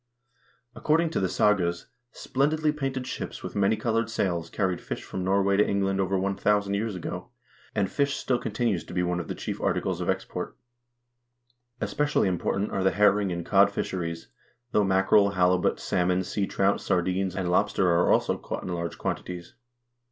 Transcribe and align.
According 0.73 1.11
to 1.11 1.19
the 1.19 1.29
sagas, 1.29 1.85
splendidly 2.11 2.71
painted 2.71 3.05
ships 3.05 3.43
with 3.43 3.55
many 3.55 3.75
colored 3.75 4.09
sails 4.09 4.49
carried 4.49 4.81
fish 4.81 5.03
from 5.03 5.23
Norway 5.23 5.57
to 5.57 5.63
England 5.67 6.01
over 6.01 6.17
1000 6.17 6.73
years 6.73 6.95
ago, 6.95 7.29
and 7.75 7.87
fish 7.87 8.15
still 8.17 8.39
continues 8.39 8.83
to 8.85 8.95
be 8.95 9.03
one 9.03 9.19
of 9.19 9.27
the 9.27 9.35
chief 9.35 9.61
articles 9.61 10.01
of 10.01 10.09
ex 10.09 10.25
port. 10.25 10.57
Especially 11.79 12.27
important 12.27 12.71
are 12.71 12.83
the 12.83 12.89
herring 12.89 13.31
and 13.31 13.45
cod 13.45 13.69
fisheries, 13.71 14.29
though 14.71 14.83
mackerel, 14.83 15.29
halibut, 15.35 15.79
salmon, 15.79 16.21
seatrout, 16.21 16.79
sardines, 16.79 17.35
and 17.35 17.51
lobster 17.51 17.87
are 17.91 18.09
also 18.11 18.39
caught 18.39 18.63
in 18.63 18.73
large 18.73 18.97
quantities. 18.97 19.53